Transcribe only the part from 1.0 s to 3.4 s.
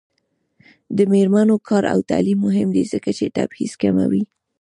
میرمنو کار او تعلیم مهم دی ځکه چې